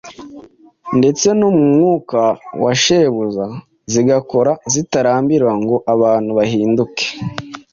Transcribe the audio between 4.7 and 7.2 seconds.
zitarambirwa ngo abantu bahinduke,